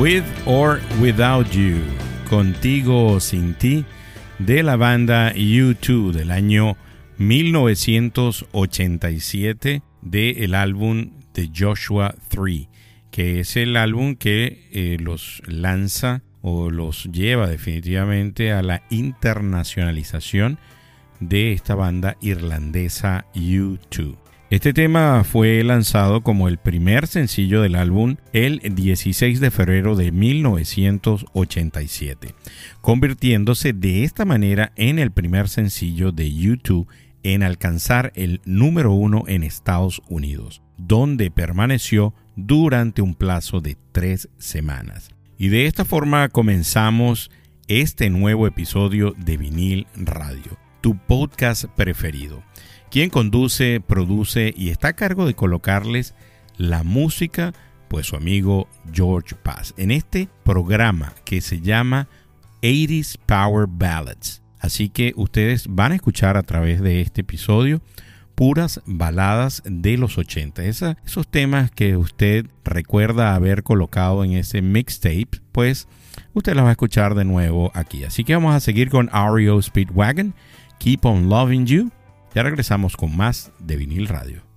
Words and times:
With 0.00 0.24
or 0.46 0.80
Without 0.98 1.50
You, 1.50 1.76
Contigo 2.30 3.08
o 3.08 3.20
Sin 3.20 3.52
Ti, 3.52 3.84
de 4.38 4.62
la 4.62 4.76
banda 4.76 5.34
U2 5.34 6.12
del 6.12 6.30
año 6.30 6.78
1987 7.18 9.82
del 10.00 10.54
álbum 10.54 11.10
de 11.34 11.50
Joshua 11.54 12.14
3, 12.28 12.68
que 13.10 13.40
es 13.40 13.58
el 13.58 13.76
álbum 13.76 14.14
que 14.14 14.70
eh, 14.72 14.96
los 14.98 15.42
lanza 15.44 16.22
o 16.40 16.70
los 16.70 17.04
lleva 17.12 17.46
definitivamente 17.46 18.52
a 18.52 18.62
la 18.62 18.82
internacionalización 18.88 20.58
de 21.20 21.52
esta 21.52 21.74
banda 21.74 22.16
irlandesa 22.22 23.26
U2. 23.34 24.16
Este 24.50 24.72
tema 24.72 25.22
fue 25.22 25.62
lanzado 25.62 26.24
como 26.24 26.48
el 26.48 26.58
primer 26.58 27.06
sencillo 27.06 27.62
del 27.62 27.76
álbum 27.76 28.16
el 28.32 28.58
16 28.58 29.38
de 29.38 29.52
febrero 29.52 29.94
de 29.94 30.10
1987, 30.10 32.34
convirtiéndose 32.80 33.72
de 33.72 34.02
esta 34.02 34.24
manera 34.24 34.72
en 34.74 34.98
el 34.98 35.12
primer 35.12 35.48
sencillo 35.48 36.10
de 36.10 36.26
U2 36.26 36.88
en 37.22 37.44
alcanzar 37.44 38.10
el 38.16 38.40
número 38.44 38.92
uno 38.92 39.22
en 39.28 39.44
Estados 39.44 40.02
Unidos, 40.08 40.62
donde 40.76 41.30
permaneció 41.30 42.12
durante 42.34 43.02
un 43.02 43.14
plazo 43.14 43.60
de 43.60 43.76
tres 43.92 44.30
semanas. 44.38 45.10
Y 45.38 45.50
de 45.50 45.66
esta 45.66 45.84
forma 45.84 46.28
comenzamos 46.28 47.30
este 47.68 48.10
nuevo 48.10 48.48
episodio 48.48 49.14
de 49.16 49.36
Vinil 49.36 49.86
Radio, 49.94 50.58
tu 50.80 50.98
podcast 50.98 51.66
preferido 51.66 52.42
quien 52.90 53.10
conduce, 53.10 53.80
produce 53.80 54.52
y 54.56 54.70
está 54.70 54.88
a 54.88 54.92
cargo 54.94 55.26
de 55.26 55.34
colocarles 55.34 56.14
la 56.56 56.82
música, 56.82 57.52
pues 57.88 58.06
su 58.06 58.16
amigo 58.16 58.68
George 58.92 59.34
Paz, 59.36 59.74
en 59.76 59.90
este 59.90 60.28
programa 60.44 61.14
que 61.24 61.40
se 61.40 61.60
llama 61.60 62.08
80s 62.62 63.16
Power 63.26 63.66
Ballads. 63.68 64.42
Así 64.58 64.90
que 64.90 65.14
ustedes 65.16 65.66
van 65.68 65.92
a 65.92 65.94
escuchar 65.94 66.36
a 66.36 66.42
través 66.42 66.82
de 66.82 67.00
este 67.00 67.22
episodio 67.22 67.80
puras 68.34 68.80
baladas 68.86 69.62
de 69.66 69.96
los 69.98 70.16
80. 70.18 70.64
esos 70.64 71.28
temas 71.30 71.70
que 71.70 71.96
usted 71.96 72.46
recuerda 72.64 73.34
haber 73.34 73.62
colocado 73.62 74.24
en 74.24 74.32
ese 74.32 74.62
mixtape, 74.62 75.42
pues 75.52 75.88
usted 76.32 76.54
los 76.54 76.64
va 76.64 76.70
a 76.70 76.72
escuchar 76.72 77.14
de 77.14 77.24
nuevo 77.24 77.70
aquí. 77.74 78.04
Así 78.04 78.24
que 78.24 78.34
vamos 78.34 78.54
a 78.54 78.60
seguir 78.60 78.88
con 78.88 79.08
REO 79.08 79.60
Speedwagon, 79.60 80.34
Keep 80.78 81.04
on 81.04 81.28
Loving 81.28 81.66
You. 81.66 81.90
Ya 82.34 82.42
regresamos 82.42 82.96
con 82.96 83.16
más 83.16 83.52
de 83.58 83.76
vinil 83.76 84.06
radio. 84.06 84.49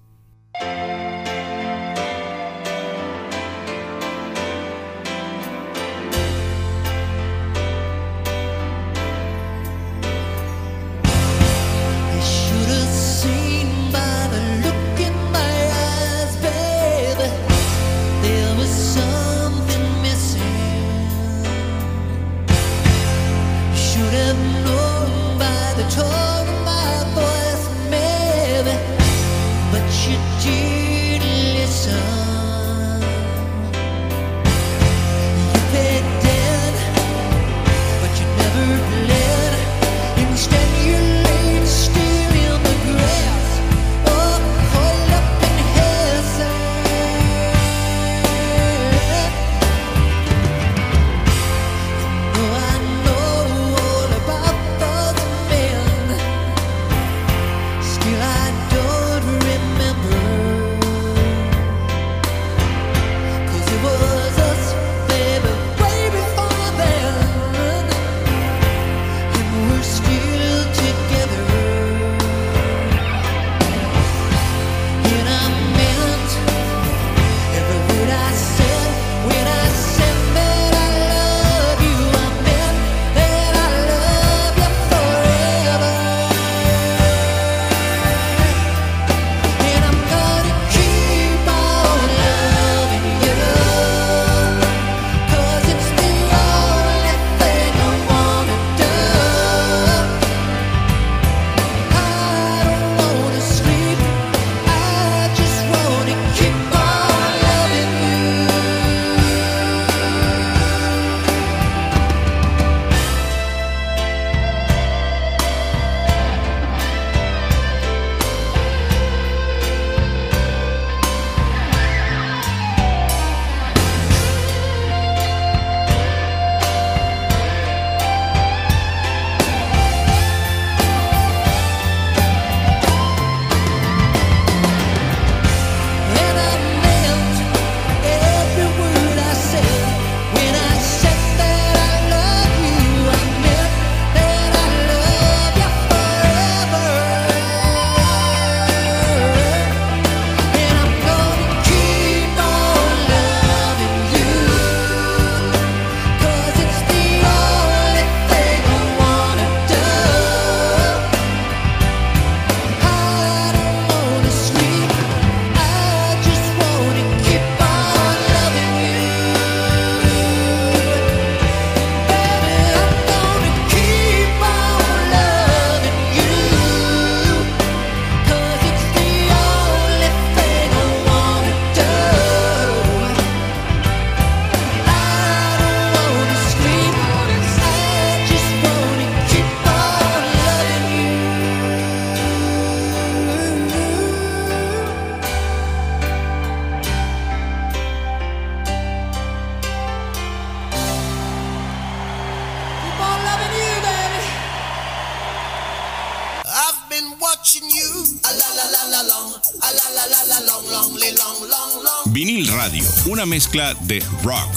Una 213.13 213.25
mezcla 213.27 213.75
de 213.81 213.99
rock, 214.23 214.49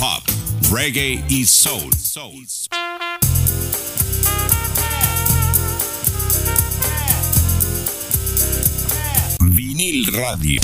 pop, 0.00 0.24
reggae 0.72 1.22
y 1.28 1.44
soul. 1.44 1.92
Vinil 9.40 10.12
Radio. 10.12 10.60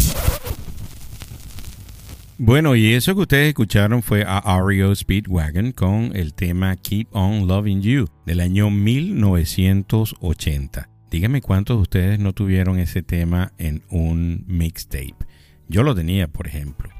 Bueno, 2.38 2.75
y 2.75 2.95
eso 2.95 3.14
que 3.14 3.21
ustedes 3.21 3.50
escucharon 3.50 4.02
fue 4.02 4.25
a 4.26 4.61
REO 4.61 4.92
Speedwagon 4.92 5.71
con 5.71 6.11
el 6.16 6.35
tema 6.35 6.75
Keep 6.75 7.07
On 7.12 7.47
Loving 7.47 7.83
You 7.83 8.09
del 8.26 8.40
año 8.40 8.68
1980. 8.68 10.88
Díganme 11.09 11.40
cuántos 11.40 11.76
de 11.76 11.83
ustedes 11.83 12.18
no 12.18 12.33
tuvieron 12.33 12.80
ese 12.80 13.04
tema 13.04 13.52
en 13.59 13.85
un 13.90 14.42
mixtape. 14.49 15.27
Yo 15.68 15.82
lo 15.82 15.94
tenía, 15.94 16.28
por 16.28 16.46
ejemplo. 16.46 16.90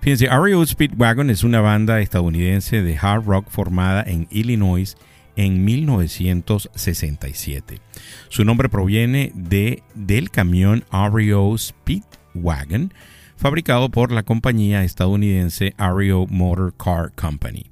Fíjense, 0.00 0.28
REO 0.28 0.66
Speedwagon 0.66 1.30
es 1.30 1.44
una 1.44 1.60
banda 1.60 2.00
estadounidense 2.00 2.82
de 2.82 2.98
hard 2.98 3.24
rock 3.24 3.48
formada 3.48 4.02
en 4.02 4.26
Illinois 4.30 4.96
en 5.36 5.64
1967. 5.64 7.80
Su 8.28 8.44
nombre 8.44 8.68
proviene 8.68 9.32
de, 9.34 9.82
del 9.94 10.30
camión 10.30 10.84
REO 10.90 11.56
Speedwagon, 11.56 12.92
fabricado 13.36 13.88
por 13.90 14.12
la 14.12 14.22
compañía 14.22 14.84
estadounidense 14.84 15.74
REO 15.78 16.26
Motor 16.28 16.74
Car 16.76 17.12
Company. 17.14 17.70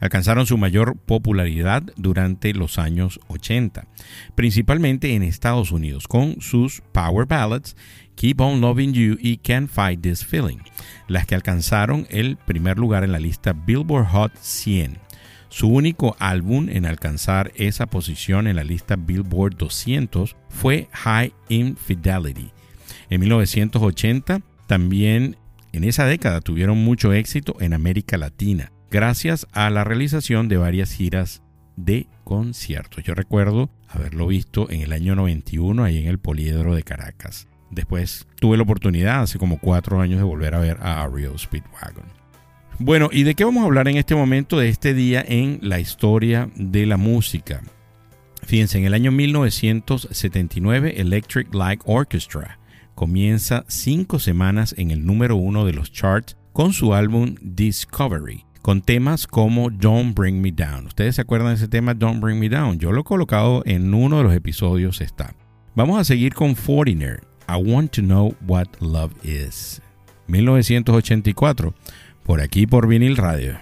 Alcanzaron 0.00 0.46
su 0.46 0.58
mayor 0.58 0.96
popularidad 0.96 1.82
durante 1.96 2.52
los 2.54 2.78
años 2.78 3.18
80, 3.28 3.86
principalmente 4.34 5.14
en 5.14 5.22
Estados 5.22 5.70
Unidos, 5.70 6.08
con 6.08 6.40
sus 6.40 6.82
power 6.90 7.24
ballads 7.24 7.76
Keep 8.22 8.40
On 8.40 8.60
Loving 8.60 8.92
You 8.92 9.16
y 9.18 9.38
Can't 9.38 9.68
Fight 9.68 10.00
This 10.00 10.24
Feeling, 10.24 10.58
las 11.08 11.26
que 11.26 11.34
alcanzaron 11.34 12.06
el 12.08 12.36
primer 12.36 12.78
lugar 12.78 13.02
en 13.02 13.10
la 13.10 13.18
lista 13.18 13.52
Billboard 13.52 14.06
Hot 14.12 14.32
100. 14.40 14.96
Su 15.48 15.66
único 15.66 16.14
álbum 16.20 16.68
en 16.68 16.86
alcanzar 16.86 17.50
esa 17.56 17.86
posición 17.86 18.46
en 18.46 18.54
la 18.54 18.62
lista 18.62 18.94
Billboard 18.94 19.56
200 19.56 20.36
fue 20.50 20.88
High 20.92 21.32
Infidelity. 21.48 22.52
En 23.10 23.22
1980 23.22 24.40
también 24.68 25.36
en 25.72 25.82
esa 25.82 26.06
década 26.06 26.40
tuvieron 26.40 26.78
mucho 26.78 27.12
éxito 27.12 27.56
en 27.58 27.72
América 27.72 28.18
Latina, 28.18 28.70
gracias 28.88 29.48
a 29.50 29.68
la 29.68 29.82
realización 29.82 30.46
de 30.46 30.58
varias 30.58 30.92
giras 30.92 31.42
de 31.74 32.06
conciertos. 32.22 33.02
Yo 33.02 33.16
recuerdo 33.16 33.68
haberlo 33.88 34.28
visto 34.28 34.70
en 34.70 34.82
el 34.82 34.92
año 34.92 35.16
91 35.16 35.82
ahí 35.82 35.98
en 35.98 36.06
el 36.06 36.20
Poliedro 36.20 36.76
de 36.76 36.84
Caracas. 36.84 37.48
Después 37.72 38.28
tuve 38.38 38.58
la 38.58 38.62
oportunidad 38.62 39.22
hace 39.22 39.38
como 39.38 39.58
cuatro 39.58 40.00
años 40.00 40.18
de 40.18 40.24
volver 40.24 40.54
a 40.54 40.60
ver 40.60 40.78
a 40.80 41.02
Ario 41.02 41.36
Speedwagon. 41.36 42.04
Bueno, 42.78 43.08
¿y 43.10 43.22
de 43.22 43.34
qué 43.34 43.44
vamos 43.44 43.62
a 43.62 43.66
hablar 43.66 43.88
en 43.88 43.96
este 43.96 44.14
momento 44.14 44.58
de 44.58 44.68
este 44.68 44.92
día 44.92 45.24
en 45.26 45.58
la 45.62 45.80
historia 45.80 46.50
de 46.54 46.84
la 46.84 46.96
música? 46.96 47.62
Fíjense, 48.42 48.78
en 48.78 48.84
el 48.84 48.94
año 48.94 49.10
1979 49.10 51.00
Electric 51.00 51.54
Light 51.54 51.80
Orchestra 51.86 52.58
comienza 52.94 53.64
cinco 53.68 54.18
semanas 54.18 54.74
en 54.76 54.90
el 54.90 55.06
número 55.06 55.36
uno 55.36 55.64
de 55.64 55.72
los 55.72 55.92
charts 55.92 56.36
con 56.52 56.72
su 56.72 56.92
álbum 56.92 57.36
Discovery, 57.40 58.44
con 58.60 58.82
temas 58.82 59.26
como 59.26 59.70
Don't 59.70 60.14
Bring 60.14 60.42
Me 60.42 60.52
Down. 60.52 60.86
¿Ustedes 60.86 61.16
se 61.16 61.22
acuerdan 61.22 61.48
de 61.48 61.54
ese 61.54 61.68
tema 61.68 61.94
Don't 61.94 62.20
Bring 62.20 62.38
Me 62.38 62.50
Down? 62.50 62.78
Yo 62.78 62.92
lo 62.92 63.00
he 63.00 63.04
colocado 63.04 63.62
en 63.64 63.94
uno 63.94 64.18
de 64.18 64.24
los 64.24 64.34
episodios 64.34 65.00
está. 65.00 65.34
Vamos 65.74 65.98
a 65.98 66.04
seguir 66.04 66.34
con 66.34 66.54
Foreigner, 66.54 67.22
I 67.52 67.56
Want 67.56 67.92
to 67.96 68.00
Know 68.00 68.34
What 68.46 68.80
Love 68.80 69.12
Is. 69.22 69.82
1984, 70.26 71.74
por 72.22 72.40
aquí 72.40 72.66
por 72.66 72.88
vinil 72.88 73.18
radio. 73.18 73.58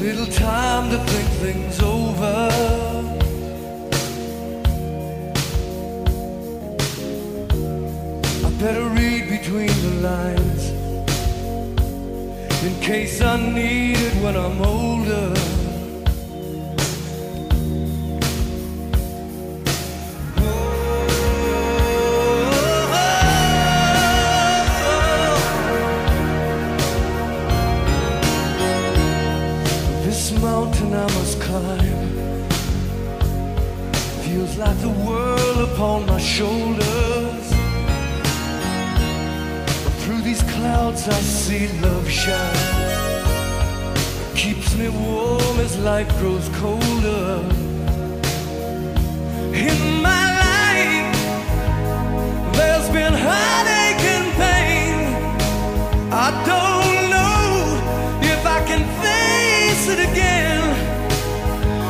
little 0.00 0.26
time 0.26 0.90
to 0.90 0.98
think 1.06 1.28
things 1.40 1.80
over. 1.80 1.93
Better 8.64 8.88
read 9.00 9.28
between 9.28 9.74
the 9.82 9.94
lines 10.00 10.70
in 12.64 12.74
case 12.80 13.20
I 13.20 13.36
need 13.52 13.98
it 13.98 14.14
when 14.22 14.36
I'm 14.36 14.58
older. 14.62 15.28
This 30.06 30.32
mountain 30.40 30.94
I 30.94 31.06
must 31.18 31.38
climb 31.38 32.14
feels 34.22 34.56
like 34.56 34.78
the 34.80 34.94
world 35.06 35.68
upon 35.68 36.06
my 36.06 36.13
I 41.06 41.20
see 41.20 41.68
love 41.82 42.08
shine. 42.08 42.56
Keeps 44.34 44.74
me 44.74 44.88
warm 44.88 45.58
as 45.60 45.76
life 45.80 46.08
grows 46.18 46.48
colder. 46.60 47.44
In 49.52 50.00
my 50.00 50.24
life 50.44 51.14
There's 52.56 52.88
been 52.88 53.12
heartache 53.12 54.04
and 54.16 54.32
pain. 54.40 54.96
I 56.10 56.30
don't 56.50 57.10
know 57.10 58.22
if 58.22 58.46
I 58.46 58.64
can 58.64 58.82
face 59.04 59.86
it 59.94 60.00
again. 60.10 60.62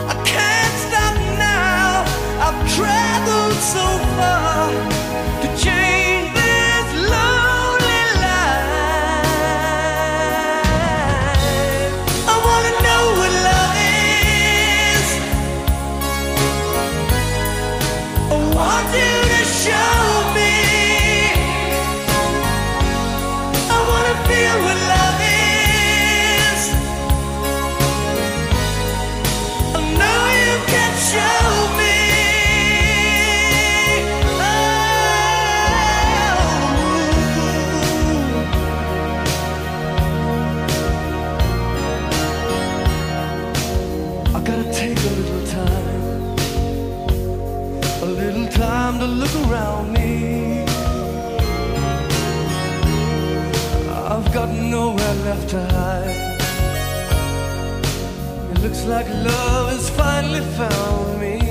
I 0.09 0.15
can't 0.27 0.77
stop 0.87 1.17
now. 1.39 2.03
I've 2.47 2.61
traveled 2.75 3.59
so 3.63 3.87
far 4.17 4.94
like 58.87 59.09
love 59.09 59.71
has 59.71 59.89
finally 59.91 60.41
found 60.57 61.21
me. 61.21 61.44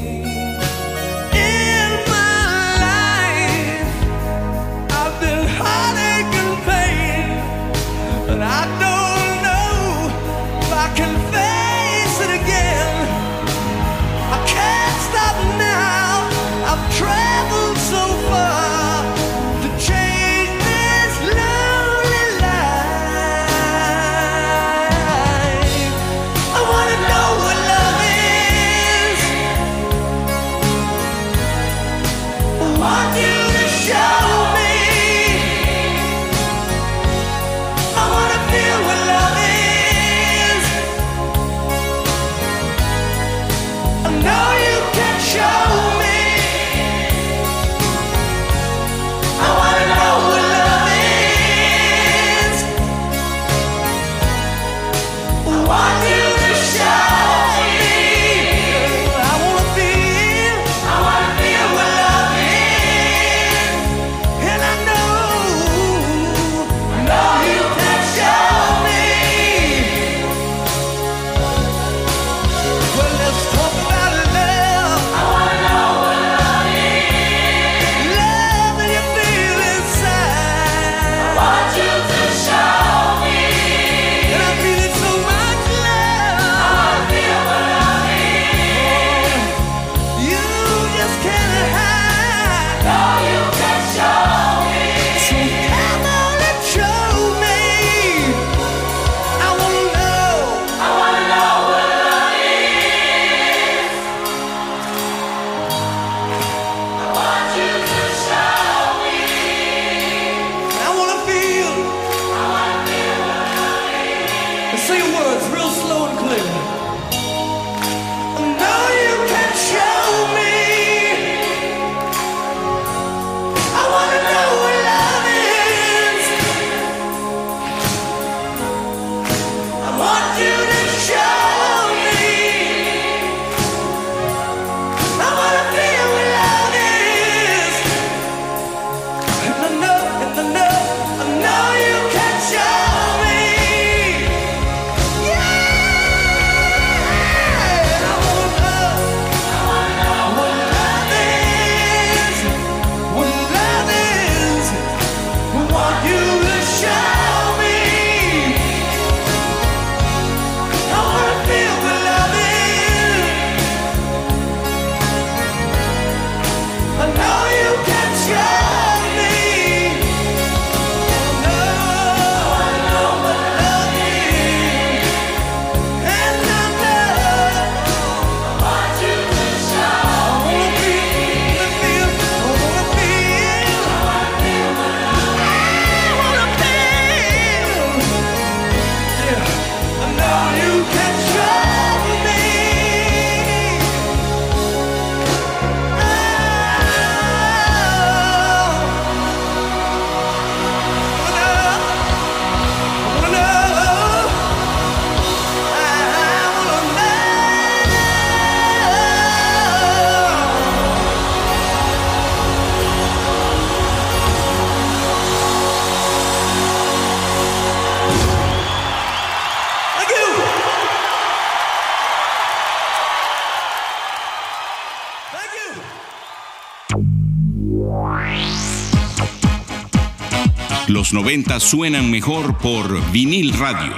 Los 231.13 231.23
90 231.23 231.59
suenan 231.59 232.09
mejor 232.09 232.57
por 232.57 233.11
vinil 233.11 233.53
radio. 233.53 233.93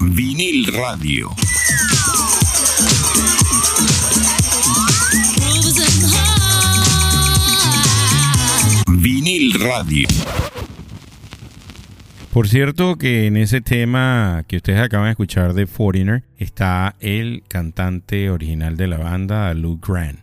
Vinil 0.00 0.72
radio. 0.72 1.30
Vinil 8.86 9.52
radio. 9.54 10.39
Por 12.32 12.46
cierto 12.46 12.96
que 12.96 13.26
en 13.26 13.36
ese 13.36 13.60
tema 13.60 14.44
que 14.46 14.58
ustedes 14.58 14.78
acaban 14.78 15.06
de 15.06 15.10
escuchar 15.10 15.52
de 15.52 15.66
Foreigner 15.66 16.22
está 16.38 16.94
el 17.00 17.42
cantante 17.48 18.30
original 18.30 18.76
de 18.76 18.86
la 18.86 18.98
banda, 18.98 19.52
Luke 19.52 19.84
Grant, 19.92 20.20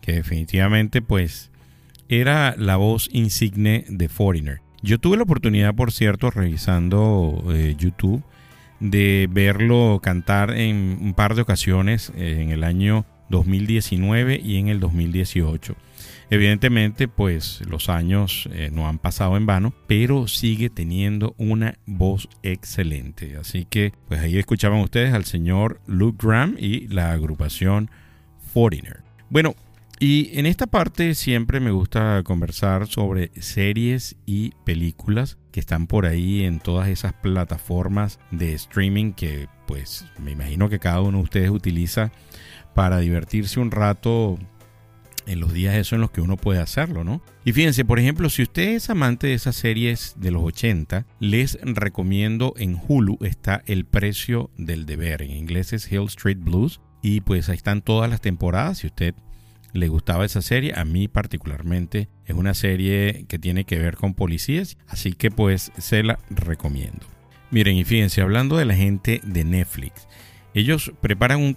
que 0.00 0.14
definitivamente 0.14 1.02
pues 1.02 1.50
era 2.08 2.54
la 2.56 2.76
voz 2.76 3.10
insigne 3.12 3.84
de 3.90 4.08
Foreigner. 4.08 4.60
Yo 4.80 4.98
tuve 4.98 5.18
la 5.18 5.24
oportunidad, 5.24 5.74
por 5.74 5.92
cierto, 5.92 6.30
revisando 6.30 7.44
eh, 7.50 7.76
YouTube, 7.78 8.22
de 8.80 9.28
verlo 9.30 10.00
cantar 10.02 10.52
en 10.52 10.98
un 11.02 11.12
par 11.12 11.34
de 11.34 11.42
ocasiones 11.42 12.12
eh, 12.16 12.38
en 12.40 12.48
el 12.48 12.64
año 12.64 13.04
2019 13.28 14.40
y 14.42 14.56
en 14.56 14.68
el 14.68 14.80
2018. 14.80 15.76
Evidentemente, 16.32 17.08
pues 17.08 17.60
los 17.68 17.90
años 17.90 18.48
eh, 18.54 18.70
no 18.72 18.88
han 18.88 18.98
pasado 18.98 19.36
en 19.36 19.44
vano, 19.44 19.74
pero 19.86 20.28
sigue 20.28 20.70
teniendo 20.70 21.34
una 21.36 21.74
voz 21.84 22.26
excelente. 22.42 23.36
Así 23.36 23.66
que, 23.68 23.92
pues 24.08 24.20
ahí 24.20 24.38
escuchaban 24.38 24.80
ustedes 24.80 25.12
al 25.12 25.26
señor 25.26 25.82
Luke 25.86 26.26
Graham 26.26 26.56
y 26.58 26.88
la 26.88 27.12
agrupación 27.12 27.90
Foreigner. 28.54 29.02
Bueno, 29.28 29.54
y 30.00 30.30
en 30.38 30.46
esta 30.46 30.66
parte 30.66 31.14
siempre 31.14 31.60
me 31.60 31.70
gusta 31.70 32.22
conversar 32.24 32.86
sobre 32.86 33.30
series 33.38 34.16
y 34.24 34.52
películas 34.64 35.36
que 35.50 35.60
están 35.60 35.86
por 35.86 36.06
ahí 36.06 36.44
en 36.44 36.60
todas 36.60 36.88
esas 36.88 37.12
plataformas 37.12 38.18
de 38.30 38.54
streaming 38.54 39.12
que 39.12 39.48
pues 39.66 40.06
me 40.18 40.30
imagino 40.30 40.70
que 40.70 40.78
cada 40.78 41.02
uno 41.02 41.18
de 41.18 41.24
ustedes 41.24 41.50
utiliza 41.50 42.10
para 42.74 42.98
divertirse 42.98 43.60
un 43.60 43.70
rato 43.70 44.38
en 45.26 45.40
los 45.40 45.52
días 45.52 45.74
eso 45.74 45.94
en 45.94 46.00
los 46.00 46.10
que 46.10 46.20
uno 46.20 46.36
puede 46.36 46.60
hacerlo, 46.60 47.04
¿no? 47.04 47.22
Y 47.44 47.52
fíjense, 47.52 47.84
por 47.84 47.98
ejemplo, 47.98 48.30
si 48.30 48.42
usted 48.42 48.70
es 48.74 48.90
amante 48.90 49.28
de 49.28 49.34
esas 49.34 49.56
series 49.56 50.14
de 50.16 50.30
los 50.30 50.42
80, 50.42 51.06
les 51.20 51.58
recomiendo 51.62 52.54
en 52.56 52.80
Hulu 52.86 53.18
está 53.22 53.62
El 53.66 53.84
precio 53.84 54.50
del 54.56 54.86
deber, 54.86 55.22
en 55.22 55.30
inglés 55.30 55.72
es 55.72 55.90
Hill 55.90 56.04
Street 56.06 56.38
Blues, 56.40 56.80
y 57.02 57.20
pues 57.20 57.48
ahí 57.48 57.56
están 57.56 57.82
todas 57.82 58.08
las 58.08 58.20
temporadas, 58.20 58.78
si 58.78 58.86
usted 58.86 59.14
le 59.72 59.88
gustaba 59.88 60.24
esa 60.24 60.42
serie, 60.42 60.74
a 60.76 60.84
mí 60.84 61.08
particularmente 61.08 62.08
es 62.26 62.36
una 62.36 62.54
serie 62.54 63.24
que 63.28 63.38
tiene 63.38 63.64
que 63.64 63.78
ver 63.78 63.96
con 63.96 64.14
policías, 64.14 64.76
así 64.86 65.12
que 65.12 65.30
pues 65.30 65.72
se 65.78 66.02
la 66.02 66.18
recomiendo. 66.30 67.06
Miren, 67.50 67.76
y 67.76 67.84
fíjense, 67.84 68.22
hablando 68.22 68.56
de 68.56 68.64
la 68.64 68.74
gente 68.74 69.20
de 69.24 69.44
Netflix, 69.44 70.08
ellos 70.54 70.92
preparan 71.00 71.40
un, 71.40 71.54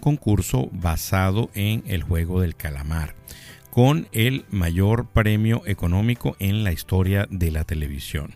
concurso 0.00 0.68
basado 0.72 1.50
en 1.54 1.82
el 1.86 2.02
juego 2.02 2.40
del 2.40 2.56
calamar, 2.56 3.14
con 3.70 4.08
el 4.12 4.44
mayor 4.50 5.08
premio 5.08 5.62
económico 5.66 6.36
en 6.38 6.64
la 6.64 6.72
historia 6.72 7.26
de 7.30 7.50
la 7.50 7.64
televisión. 7.64 8.34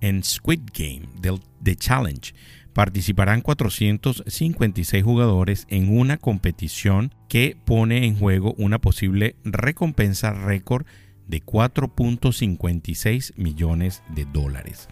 En 0.00 0.22
Squid 0.22 0.60
Game, 0.72 1.08
del, 1.20 1.40
The 1.62 1.76
Challenge, 1.76 2.34
participarán 2.72 3.40
456 3.42 5.04
jugadores 5.04 5.66
en 5.68 5.96
una 5.96 6.16
competición 6.16 7.14
que 7.28 7.56
pone 7.64 8.06
en 8.06 8.18
juego 8.18 8.54
una 8.56 8.80
posible 8.80 9.36
recompensa 9.44 10.32
récord 10.32 10.86
de 11.26 11.42
4.56 11.42 13.34
millones 13.36 14.02
de 14.14 14.24
dólares. 14.24 14.88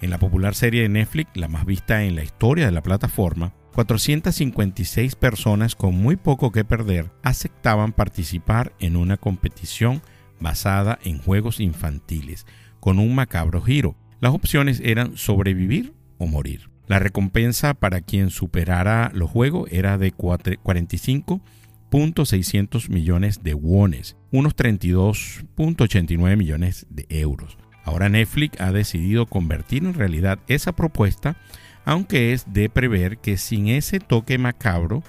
En 0.00 0.10
la 0.10 0.18
popular 0.18 0.54
serie 0.54 0.82
de 0.82 0.88
Netflix, 0.88 1.30
la 1.34 1.48
más 1.48 1.64
vista 1.64 2.04
en 2.04 2.16
la 2.16 2.24
historia 2.24 2.66
de 2.66 2.72
la 2.72 2.82
plataforma, 2.82 3.52
456 3.72 5.16
personas 5.16 5.74
con 5.74 5.94
muy 5.94 6.16
poco 6.16 6.52
que 6.52 6.64
perder 6.64 7.10
aceptaban 7.22 7.92
participar 7.92 8.72
en 8.78 8.96
una 8.96 9.16
competición 9.16 10.02
basada 10.40 10.98
en 11.04 11.18
juegos 11.18 11.58
infantiles, 11.60 12.46
con 12.80 12.98
un 12.98 13.14
macabro 13.14 13.62
giro. 13.62 13.96
Las 14.20 14.34
opciones 14.34 14.80
eran 14.84 15.16
sobrevivir 15.16 15.94
o 16.18 16.26
morir. 16.26 16.68
La 16.86 16.98
recompensa 16.98 17.72
para 17.74 18.00
quien 18.00 18.30
superara 18.30 19.12
los 19.14 19.30
juegos 19.30 19.70
era 19.72 19.98
de 19.98 20.12
45.600 20.12 22.88
millones 22.90 23.42
de 23.42 23.54
wones, 23.54 24.16
unos 24.30 24.56
32.89 24.56 26.36
millones 26.36 26.86
de 26.90 27.06
euros. 27.08 27.56
Ahora 27.84 28.08
Netflix 28.08 28.60
ha 28.60 28.70
decidido 28.72 29.26
convertir 29.26 29.84
en 29.84 29.94
realidad 29.94 30.38
esa 30.46 30.72
propuesta 30.72 31.36
aunque 31.84 32.32
es 32.32 32.52
de 32.52 32.68
prever 32.68 33.18
que 33.18 33.36
sin 33.36 33.68
ese 33.68 34.00
toque 34.00 34.38
macabro, 34.38 35.02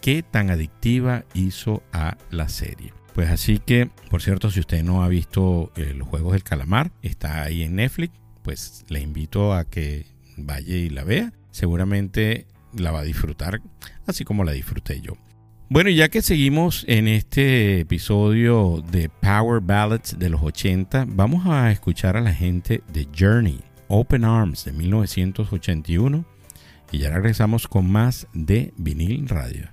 qué 0.00 0.22
tan 0.22 0.50
adictiva 0.50 1.24
hizo 1.34 1.82
a 1.92 2.16
la 2.30 2.48
serie. 2.48 2.92
Pues 3.14 3.28
así 3.30 3.58
que, 3.58 3.90
por 4.08 4.22
cierto, 4.22 4.50
si 4.50 4.60
usted 4.60 4.82
no 4.82 5.02
ha 5.02 5.08
visto 5.08 5.72
eh, 5.76 5.94
los 5.94 6.08
Juegos 6.08 6.32
del 6.32 6.42
Calamar, 6.42 6.92
está 7.02 7.42
ahí 7.42 7.62
en 7.62 7.76
Netflix, 7.76 8.14
pues 8.42 8.84
le 8.88 9.00
invito 9.00 9.52
a 9.52 9.64
que 9.64 10.06
vaya 10.36 10.74
y 10.74 10.90
la 10.90 11.04
vea. 11.04 11.32
Seguramente 11.50 12.46
la 12.72 12.92
va 12.92 13.00
a 13.00 13.04
disfrutar, 13.04 13.60
así 14.06 14.24
como 14.24 14.44
la 14.44 14.52
disfruté 14.52 15.00
yo. 15.00 15.16
Bueno, 15.68 15.90
ya 15.90 16.08
que 16.08 16.22
seguimos 16.22 16.84
en 16.88 17.06
este 17.06 17.80
episodio 17.80 18.82
de 18.90 19.08
Power 19.08 19.60
Ballads 19.60 20.18
de 20.18 20.28
los 20.28 20.42
80, 20.42 21.06
vamos 21.08 21.46
a 21.46 21.70
escuchar 21.70 22.16
a 22.16 22.20
la 22.20 22.34
gente 22.34 22.82
de 22.92 23.06
Journey. 23.16 23.60
Open 23.92 24.24
Arms 24.24 24.64
de 24.64 24.72
1981 24.72 26.24
y 26.92 26.98
ya 26.98 27.10
regresamos 27.10 27.66
con 27.66 27.90
más 27.90 28.28
de 28.32 28.72
vinil 28.76 29.28
radio. 29.28 29.68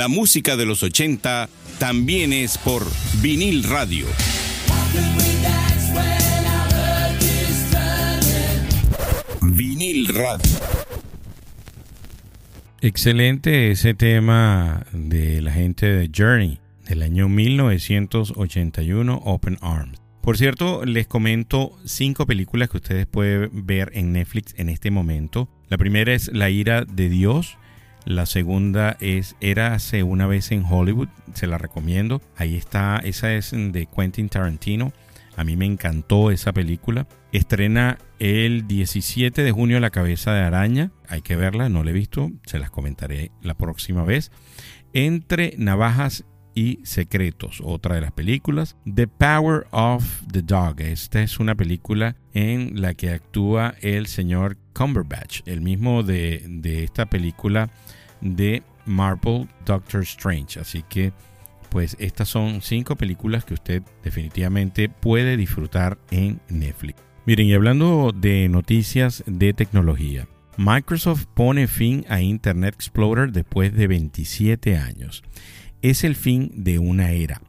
La 0.00 0.08
música 0.08 0.56
de 0.56 0.64
los 0.64 0.82
80 0.82 1.50
también 1.78 2.32
es 2.32 2.56
por 2.56 2.86
vinil 3.20 3.62
radio. 3.64 4.06
Vinil 9.42 10.08
radio. 10.08 10.50
Excelente 12.80 13.72
ese 13.72 13.92
tema 13.92 14.86
de 14.92 15.42
la 15.42 15.52
gente 15.52 15.84
de 15.84 16.10
Journey 16.16 16.60
del 16.88 17.02
año 17.02 17.28
1981, 17.28 19.20
Open 19.22 19.58
Arms. 19.60 20.00
Por 20.22 20.38
cierto, 20.38 20.86
les 20.86 21.08
comento 21.08 21.78
cinco 21.84 22.24
películas 22.24 22.70
que 22.70 22.78
ustedes 22.78 23.06
pueden 23.06 23.66
ver 23.66 23.90
en 23.92 24.14
Netflix 24.14 24.54
en 24.56 24.70
este 24.70 24.90
momento. 24.90 25.50
La 25.68 25.76
primera 25.76 26.14
es 26.14 26.32
La 26.32 26.48
ira 26.48 26.86
de 26.86 27.10
Dios. 27.10 27.58
La 28.04 28.26
segunda 28.26 28.96
es 29.00 29.36
Érase 29.40 30.02
una 30.02 30.26
vez 30.26 30.52
en 30.52 30.64
Hollywood. 30.64 31.08
Se 31.34 31.46
la 31.46 31.58
recomiendo. 31.58 32.20
Ahí 32.36 32.56
está. 32.56 32.98
Esa 32.98 33.34
es 33.34 33.52
de 33.52 33.86
Quentin 33.86 34.28
Tarantino. 34.28 34.92
A 35.36 35.44
mí 35.44 35.56
me 35.56 35.66
encantó 35.66 36.30
esa 36.30 36.52
película. 36.52 37.06
Estrena 37.32 37.98
el 38.18 38.66
17 38.66 39.42
de 39.42 39.52
junio 39.52 39.80
La 39.80 39.90
cabeza 39.90 40.32
de 40.32 40.40
araña. 40.40 40.90
Hay 41.08 41.22
que 41.22 41.36
verla, 41.36 41.68
no 41.68 41.84
la 41.84 41.90
he 41.90 41.94
visto. 41.94 42.30
Se 42.44 42.58
las 42.58 42.70
comentaré 42.70 43.30
la 43.42 43.54
próxima 43.54 44.04
vez. 44.04 44.32
Entre 44.92 45.54
navajas 45.56 46.24
y 46.54 46.80
Secretos, 46.82 47.62
otra 47.64 47.94
de 47.94 48.00
las 48.00 48.12
películas. 48.12 48.76
The 48.92 49.06
Power 49.06 49.66
of 49.70 50.04
the 50.30 50.42
Dog. 50.42 50.80
Esta 50.80 51.22
es 51.22 51.38
una 51.38 51.54
película 51.54 52.16
en 52.34 52.80
la 52.80 52.94
que 52.94 53.10
actúa 53.10 53.74
el 53.80 54.06
señor 54.06 54.56
Cumberbatch, 54.72 55.42
el 55.46 55.60
mismo 55.60 56.02
de, 56.02 56.44
de 56.46 56.84
esta 56.84 57.06
película 57.06 57.70
de 58.20 58.62
Marvel 58.86 59.48
Doctor 59.64 60.02
Strange. 60.02 60.60
Así 60.60 60.84
que, 60.88 61.12
pues 61.70 61.96
estas 62.00 62.28
son 62.28 62.62
cinco 62.62 62.96
películas 62.96 63.44
que 63.44 63.54
usted 63.54 63.82
definitivamente 64.02 64.88
puede 64.88 65.36
disfrutar 65.36 65.98
en 66.10 66.40
Netflix. 66.48 67.02
Miren, 67.26 67.46
y 67.46 67.54
hablando 67.54 68.12
de 68.14 68.48
noticias 68.48 69.22
de 69.26 69.52
tecnología. 69.52 70.26
Microsoft 70.56 71.26
pone 71.32 71.68
fin 71.68 72.04
a 72.08 72.20
Internet 72.20 72.74
Explorer 72.74 73.32
después 73.32 73.74
de 73.74 73.86
27 73.86 74.76
años 74.76 75.22
es 75.82 76.04
el 76.04 76.14
fin 76.14 76.52
de 76.54 76.78
una 76.78 77.12
era. 77.12 77.40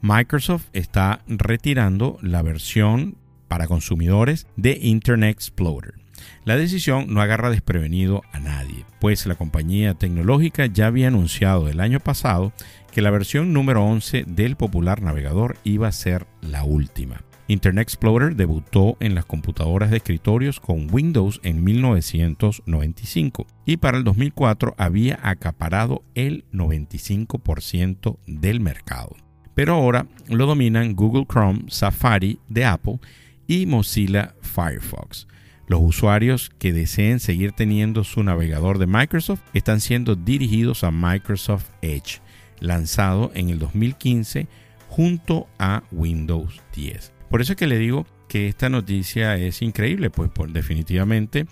Microsoft 0.00 0.66
está 0.72 1.22
retirando 1.26 2.18
la 2.22 2.42
versión 2.42 3.16
para 3.48 3.66
consumidores 3.66 4.46
de 4.56 4.78
Internet 4.80 5.30
Explorer. 5.30 5.94
La 6.44 6.56
decisión 6.56 7.12
no 7.12 7.20
agarra 7.20 7.50
desprevenido 7.50 8.22
a 8.32 8.40
nadie, 8.40 8.86
pues 8.98 9.26
la 9.26 9.34
compañía 9.34 9.94
tecnológica 9.94 10.66
ya 10.66 10.86
había 10.86 11.08
anunciado 11.08 11.68
el 11.68 11.80
año 11.80 12.00
pasado 12.00 12.52
que 12.92 13.02
la 13.02 13.10
versión 13.10 13.52
número 13.52 13.84
11 13.84 14.24
del 14.26 14.56
popular 14.56 15.02
navegador 15.02 15.58
iba 15.64 15.86
a 15.86 15.92
ser 15.92 16.26
la 16.40 16.64
última. 16.64 17.22
Internet 17.46 17.82
Explorer 17.82 18.36
debutó 18.36 18.96
en 19.00 19.14
las 19.14 19.24
computadoras 19.24 19.90
de 19.90 19.98
escritorios 19.98 20.60
con 20.60 20.86
Windows 20.90 21.40
en 21.42 21.64
1995 21.64 23.46
y 23.66 23.76
para 23.76 23.98
el 23.98 24.04
2004 24.04 24.76
había 24.78 25.18
acaparado 25.22 26.04
el 26.14 26.44
95% 26.52 28.18
del 28.26 28.60
mercado. 28.60 29.16
Pero 29.54 29.74
ahora 29.74 30.06
lo 30.28 30.46
dominan 30.46 30.94
Google 30.94 31.26
Chrome, 31.26 31.64
Safari 31.68 32.38
de 32.48 32.64
Apple 32.64 33.00
y 33.48 33.66
Mozilla 33.66 34.34
Firefox. 34.42 35.26
Los 35.70 35.82
usuarios 35.82 36.50
que 36.58 36.72
deseen 36.72 37.20
seguir 37.20 37.52
teniendo 37.52 38.02
su 38.02 38.24
navegador 38.24 38.78
de 38.78 38.88
Microsoft 38.88 39.42
están 39.54 39.80
siendo 39.80 40.16
dirigidos 40.16 40.82
a 40.82 40.90
Microsoft 40.90 41.68
Edge, 41.80 42.20
lanzado 42.58 43.30
en 43.36 43.50
el 43.50 43.60
2015 43.60 44.48
junto 44.88 45.46
a 45.60 45.84
Windows 45.92 46.60
10. 46.74 47.12
Por 47.30 47.40
eso 47.40 47.52
es 47.52 47.56
que 47.56 47.68
le 47.68 47.78
digo 47.78 48.04
que 48.26 48.48
esta 48.48 48.68
noticia 48.68 49.36
es 49.36 49.62
increíble, 49.62 50.10
pues 50.10 50.32
definitivamente 50.52 51.46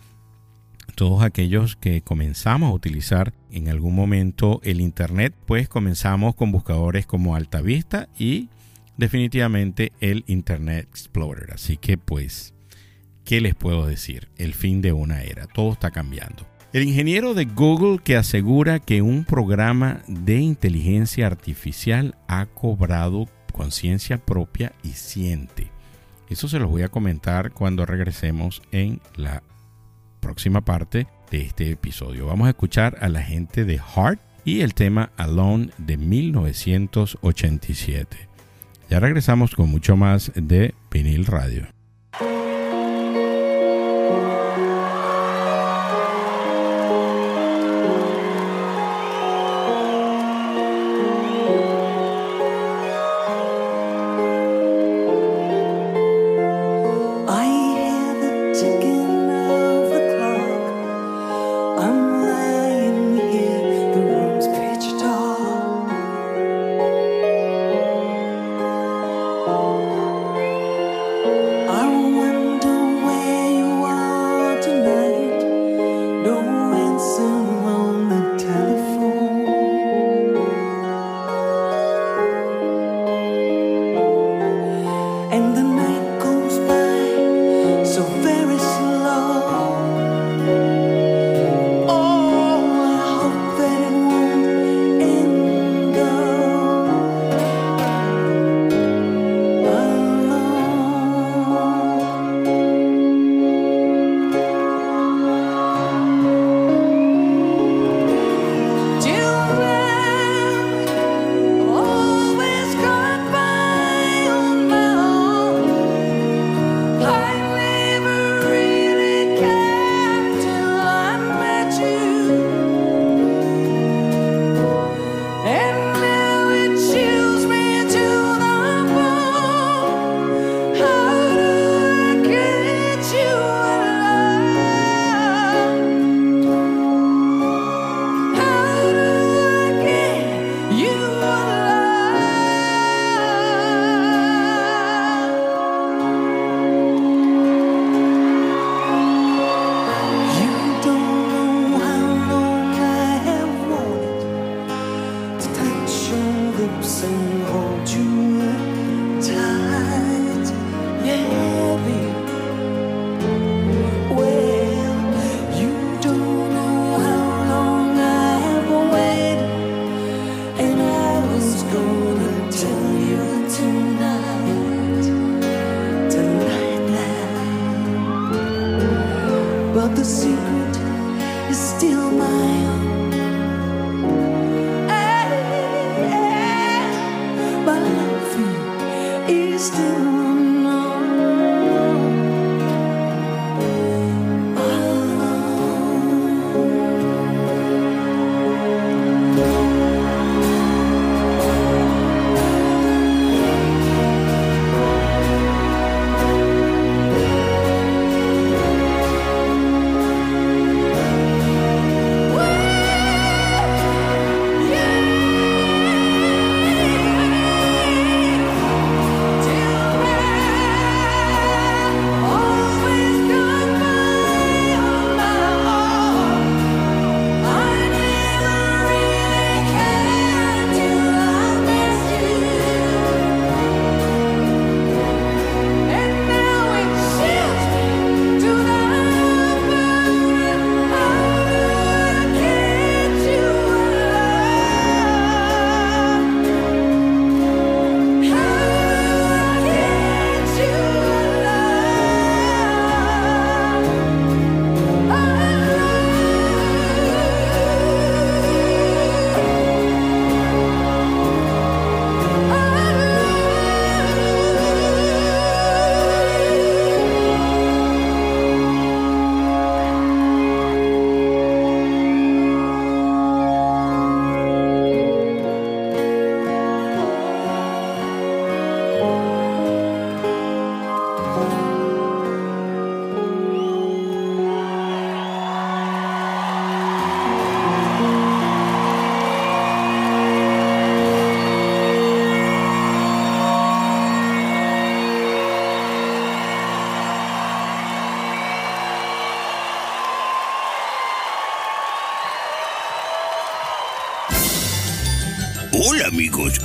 todos 0.97 1.23
aquellos 1.23 1.77
que 1.77 2.03
comenzamos 2.03 2.73
a 2.73 2.75
utilizar 2.75 3.33
en 3.53 3.69
algún 3.69 3.95
momento 3.95 4.61
el 4.65 4.81
Internet, 4.81 5.33
pues 5.47 5.69
comenzamos 5.69 6.35
con 6.35 6.51
buscadores 6.51 7.07
como 7.07 7.37
Altavista 7.37 8.09
y 8.19 8.49
definitivamente 8.97 9.93
el 10.01 10.25
Internet 10.27 10.89
Explorer. 10.91 11.53
Así 11.53 11.77
que 11.77 11.99
pues, 11.99 12.53
¿qué 13.29 13.41
les 13.43 13.55
puedo 13.55 13.87
decir? 13.87 14.29
El 14.39 14.55
fin 14.55 14.81
de 14.81 14.95
una 14.95 15.23
era, 15.23 15.47
todo 15.47 15.75
está 15.75 15.91
cambiando. 15.91 16.47
El 16.73 16.85
ingeniero 16.85 17.35
de 17.35 17.45
Google 17.45 17.99
que 18.03 18.17
asegura 18.17 18.79
que 18.79 19.03
un 19.03 19.25
programa 19.25 20.01
de 20.09 20.37
inteligencia 20.37 21.27
artificial 21.27 22.17
ha 22.27 22.47
cobrado 22.47 23.29
conciencia 23.53 24.17
propia 24.17 24.73
y 24.83 24.93
siente. 24.93 25.71
Eso 26.31 26.49
se 26.49 26.59
los 26.59 26.71
voy 26.71 26.85
a 26.85 26.89
comentar 26.89 27.53
cuando 27.53 27.85
regresemos 27.85 28.63
en 28.73 29.03
la 29.15 29.43
próxima 30.21 30.63
parte 30.63 31.07
de 31.31 31.43
este 31.43 31.71
episodio. 31.71 32.25
Vamos 32.25 32.47
a 32.47 32.51
escuchar 32.51 32.97
a 33.03 33.11
la 33.11 33.21
gente 33.21 33.67
de 33.67 33.79
Heart 33.79 34.21
y 34.47 34.63
el 34.63 34.73
tema 34.73 35.13
Alone 35.19 35.69
de 35.77 35.99
1987. 35.99 38.17
Ya 38.89 39.01
regresamos 39.01 39.55
con 39.55 39.69
mucho 39.69 39.99
más 39.99 40.33
de 40.35 40.73
Vinil 40.91 41.27
Radio. 41.27 41.78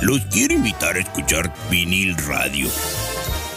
Los 0.02 0.20
quiero 0.26 0.54
invitar 0.54 0.96
a 0.96 1.00
escuchar 1.00 1.52
vinil 1.70 2.14
radio. 2.16 2.68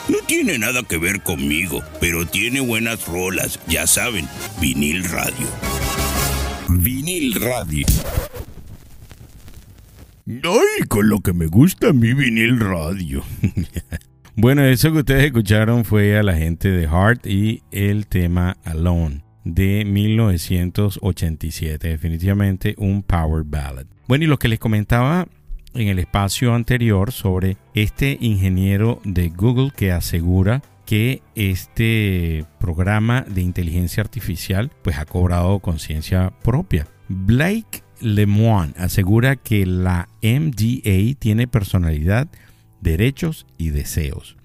No 0.08 0.20
tiene 0.26 0.58
nada 0.58 0.82
que 0.84 0.98
ver 0.98 1.22
conmigo, 1.22 1.84
pero 2.00 2.26
tiene 2.26 2.62
buenas 2.62 3.06
rolas, 3.08 3.60
ya 3.68 3.86
saben, 3.86 4.26
vinil 4.62 5.04
radio. 5.04 5.46
Vinil 6.70 7.36
radio. 7.36 7.86
Ay, 10.28 10.88
con 10.88 11.10
lo 11.10 11.20
que 11.20 11.34
me 11.34 11.48
gusta 11.48 11.92
mi 11.92 12.14
vinil 12.14 12.58
radio. 12.60 13.24
bueno, 14.36 14.64
eso 14.64 14.94
que 14.94 15.00
ustedes 15.00 15.26
escucharon 15.26 15.84
fue 15.86 16.18
a 16.18 16.24
la 16.24 16.36
gente 16.36 16.72
de 16.72 16.88
Heart 16.88 17.28
y 17.28 17.64
el 17.72 18.08
tema 18.08 18.56
Alone 18.64 19.26
de 19.44 19.84
1987. 19.86 21.90
Definitivamente 21.90 22.74
un 22.78 23.04
power 23.04 23.44
ballad. 23.46 23.86
Bueno, 24.08 24.24
y 24.24 24.28
lo 24.28 24.38
que 24.38 24.48
les 24.48 24.60
comentaba 24.60 25.28
en 25.78 25.88
el 25.90 26.00
espacio 26.00 26.54
anterior 26.54 27.12
sobre 27.12 27.58
este 27.74 28.18
ingeniero 28.20 29.00
de 29.04 29.30
Google 29.30 29.72
que 29.76 29.92
asegura 29.92 30.62
que 30.86 31.22
este 31.36 32.46
programa 32.60 33.22
de 33.22 33.42
inteligencia 33.42 34.02
artificial 34.02 34.72
pues 34.82 34.98
ha 34.98 35.06
cobrado 35.06 35.60
conciencia 35.60 36.34
propia. 36.44 36.88
Blake 37.10 37.84
Lemoine 38.02 38.74
asegura 38.78 39.36
que 39.36 39.66
la 39.66 40.10
MDA 40.24 41.16
tiene 41.20 41.48
personalidad, 41.48 42.28
derechos 42.82 43.46
y 43.58 43.70
deseos. 43.70 44.38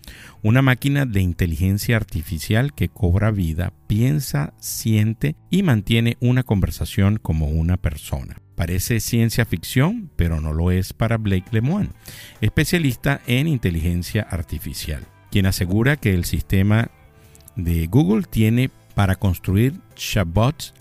Una 0.42 0.60
máquina 0.60 1.06
de 1.06 1.22
inteligencia 1.22 1.96
artificial 1.96 2.74
que 2.74 2.88
cobra 2.88 3.30
vida, 3.30 3.72
piensa, 3.86 4.52
siente 4.58 5.36
y 5.48 5.62
mantiene 5.62 6.16
una 6.20 6.42
conversación 6.42 7.18
como 7.18 7.46
una 7.46 7.76
persona. 7.76 8.41
Parece 8.54 9.00
ciencia 9.00 9.44
ficción, 9.44 10.10
pero 10.16 10.40
no 10.40 10.52
lo 10.52 10.70
es 10.70 10.92
para 10.92 11.16
Blake 11.16 11.48
Lemoine, 11.50 11.90
especialista 12.40 13.20
en 13.26 13.48
inteligencia 13.48 14.22
artificial, 14.22 15.04
quien 15.30 15.46
asegura 15.46 15.96
que 15.96 16.14
el 16.14 16.24
sistema 16.24 16.90
de 17.56 17.86
Google 17.86 18.24
tiene 18.28 18.70
para 18.94 19.16
construir 19.16 19.74
chatbots 19.94 20.74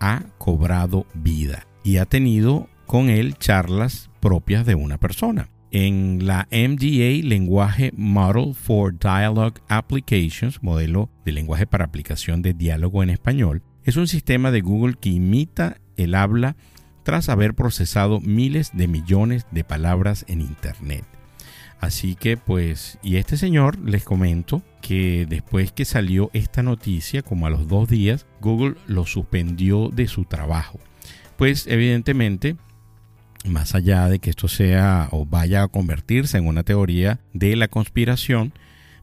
ha 0.00 0.24
cobrado 0.38 1.06
vida 1.14 1.66
y 1.82 1.98
ha 1.98 2.06
tenido 2.06 2.68
con 2.86 3.08
él 3.08 3.36
charlas 3.38 4.10
propias 4.20 4.66
de 4.66 4.74
una 4.74 4.98
persona. 4.98 5.48
En 5.70 6.26
la 6.26 6.46
MDA 6.52 7.26
Lenguaje 7.26 7.92
Model 7.96 8.54
for 8.54 8.96
Dialogue 8.96 9.60
Applications, 9.68 10.62
modelo 10.62 11.10
de 11.24 11.32
lenguaje 11.32 11.66
para 11.66 11.84
aplicación 11.84 12.42
de 12.42 12.54
diálogo 12.54 13.02
en 13.02 13.10
español, 13.10 13.62
es 13.82 13.96
un 13.96 14.06
sistema 14.06 14.50
de 14.50 14.60
Google 14.60 14.94
que 15.00 15.10
imita 15.10 15.78
el 15.96 16.14
habla 16.14 16.56
tras 17.04 17.28
haber 17.28 17.54
procesado 17.54 18.20
miles 18.20 18.70
de 18.74 18.88
millones 18.88 19.46
de 19.52 19.62
palabras 19.62 20.24
en 20.26 20.40
Internet. 20.40 21.04
Así 21.80 22.14
que 22.14 22.36
pues, 22.36 22.98
y 23.02 23.16
este 23.16 23.36
señor 23.36 23.78
les 23.78 24.04
comento 24.04 24.62
que 24.80 25.26
después 25.28 25.70
que 25.70 25.84
salió 25.84 26.30
esta 26.32 26.62
noticia, 26.62 27.22
como 27.22 27.46
a 27.46 27.50
los 27.50 27.68
dos 27.68 27.88
días, 27.88 28.26
Google 28.40 28.76
lo 28.86 29.04
suspendió 29.06 29.90
de 29.90 30.08
su 30.08 30.24
trabajo. 30.24 30.80
Pues 31.36 31.66
evidentemente, 31.66 32.56
más 33.46 33.74
allá 33.74 34.08
de 34.08 34.18
que 34.18 34.30
esto 34.30 34.48
sea 34.48 35.08
o 35.10 35.26
vaya 35.26 35.62
a 35.62 35.68
convertirse 35.68 36.38
en 36.38 36.46
una 36.46 36.62
teoría 36.62 37.20
de 37.34 37.54
la 37.54 37.68
conspiración, 37.68 38.54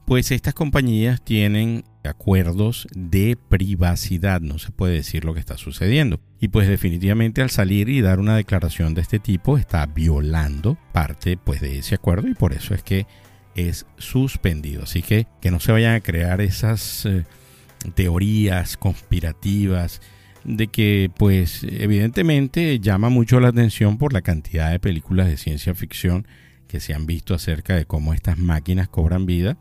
pues 0.05 0.31
estas 0.31 0.55
compañías 0.55 1.23
tienen 1.23 1.83
acuerdos 2.09 2.87
de 2.95 3.37
privacidad, 3.49 4.41
no 4.41 4.59
se 4.59 4.71
puede 4.71 4.93
decir 4.93 5.25
lo 5.25 5.33
que 5.33 5.39
está 5.39 5.57
sucediendo. 5.57 6.19
Y 6.39 6.47
pues 6.47 6.67
definitivamente 6.67 7.41
al 7.41 7.49
salir 7.49 7.89
y 7.89 8.01
dar 8.01 8.19
una 8.19 8.35
declaración 8.35 8.93
de 8.93 9.01
este 9.01 9.19
tipo 9.19 9.57
está 9.57 9.85
violando 9.85 10.77
parte 10.91 11.37
pues 11.37 11.61
de 11.61 11.77
ese 11.77 11.95
acuerdo 11.95 12.27
y 12.27 12.33
por 12.33 12.53
eso 12.53 12.73
es 12.73 12.83
que 12.83 13.05
es 13.55 13.85
suspendido. 13.97 14.83
Así 14.83 15.01
que 15.01 15.27
que 15.41 15.51
no 15.51 15.59
se 15.59 15.71
vayan 15.71 15.95
a 15.95 16.01
crear 16.01 16.41
esas 16.41 17.05
eh, 17.05 17.25
teorías 17.93 18.77
conspirativas 18.77 20.01
de 20.43 20.67
que 20.67 21.11
pues 21.15 21.63
evidentemente 21.63 22.79
llama 22.79 23.09
mucho 23.09 23.39
la 23.39 23.49
atención 23.49 23.97
por 23.97 24.13
la 24.13 24.21
cantidad 24.21 24.71
de 24.71 24.79
películas 24.79 25.27
de 25.27 25.37
ciencia 25.37 25.75
ficción 25.75 26.25
que 26.67 26.79
se 26.79 26.93
han 26.93 27.05
visto 27.05 27.35
acerca 27.35 27.75
de 27.75 27.85
cómo 27.85 28.13
estas 28.13 28.37
máquinas 28.37 28.87
cobran 28.87 29.25
vida, 29.25 29.57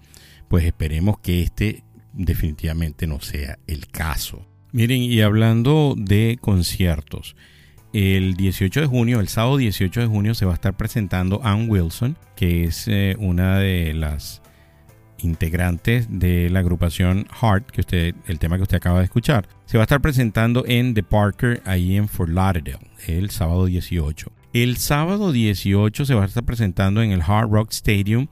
pues 0.48 0.64
esperemos 0.64 1.18
que 1.18 1.42
este 1.42 1.82
definitivamente 2.12 3.06
no 3.06 3.20
sea 3.20 3.58
el 3.66 3.88
caso. 3.88 4.46
Miren, 4.72 5.02
y 5.02 5.20
hablando 5.20 5.94
de 5.96 6.38
conciertos, 6.40 7.36
el 7.92 8.34
18 8.34 8.82
de 8.82 8.86
junio, 8.86 9.20
el 9.20 9.28
sábado 9.28 9.56
18 9.56 10.00
de 10.00 10.06
junio, 10.06 10.34
se 10.34 10.44
va 10.44 10.52
a 10.52 10.54
estar 10.54 10.76
presentando 10.76 11.40
Ann 11.42 11.68
Wilson, 11.68 12.16
que 12.36 12.64
es 12.64 12.86
eh, 12.86 13.16
una 13.18 13.58
de 13.58 13.94
las 13.94 14.42
integrantes 15.18 16.06
de 16.08 16.48
la 16.50 16.60
agrupación 16.60 17.26
Heart, 17.40 17.70
que 17.70 17.80
usted, 17.80 18.14
el 18.26 18.38
tema 18.38 18.56
que 18.56 18.62
usted 18.62 18.76
acaba 18.76 19.00
de 19.00 19.04
escuchar. 19.04 19.48
Se 19.66 19.76
va 19.76 19.82
a 19.82 19.86
estar 19.86 20.00
presentando 20.00 20.64
en 20.66 20.94
The 20.94 21.02
Parker, 21.02 21.62
ahí 21.64 21.96
en 21.96 22.08
Fort 22.08 22.30
Lauderdale, 22.30 22.90
el 23.06 23.30
sábado 23.30 23.66
18. 23.66 24.32
El 24.52 24.76
sábado 24.76 25.32
18 25.32 26.04
se 26.04 26.14
va 26.14 26.22
a 26.22 26.26
estar 26.26 26.44
presentando 26.44 27.02
en 27.02 27.12
el 27.12 27.22
Hard 27.22 27.50
Rock 27.50 27.70
Stadium 27.70 28.28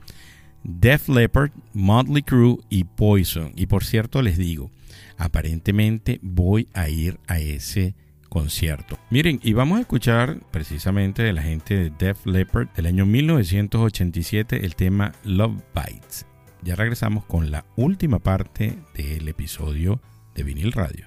Def 0.68 1.08
Leppard, 1.08 1.50
Motley 1.72 2.22
Crue 2.22 2.58
y 2.68 2.84
Poison. 2.84 3.52
Y 3.56 3.66
por 3.66 3.84
cierto, 3.84 4.20
les 4.20 4.36
digo, 4.36 4.70
aparentemente 5.16 6.20
voy 6.22 6.68
a 6.74 6.90
ir 6.90 7.18
a 7.26 7.38
ese 7.38 7.94
concierto. 8.28 8.98
Miren, 9.08 9.40
y 9.42 9.54
vamos 9.54 9.78
a 9.78 9.80
escuchar 9.80 10.40
precisamente 10.50 11.22
de 11.22 11.32
la 11.32 11.40
gente 11.40 11.74
de 11.74 11.90
Def 11.90 12.26
Leppard 12.26 12.68
del 12.76 12.84
año 12.84 13.06
1987 13.06 14.66
el 14.66 14.76
tema 14.76 15.12
Love 15.24 15.62
Bites. 15.74 16.26
Ya 16.60 16.76
regresamos 16.76 17.24
con 17.24 17.50
la 17.50 17.64
última 17.76 18.18
parte 18.18 18.78
del 18.94 19.26
episodio 19.26 20.02
de 20.34 20.42
Vinil 20.42 20.72
Radio. 20.72 21.06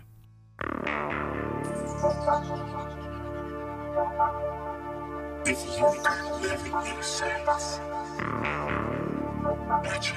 Baby 9.84 10.12